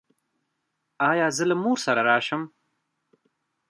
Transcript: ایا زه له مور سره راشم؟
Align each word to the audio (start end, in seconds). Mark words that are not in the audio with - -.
ایا 1.09 1.27
زه 1.37 1.43
له 1.49 1.55
مور 1.63 1.77
سره 1.85 2.01
راشم؟ 2.09 2.41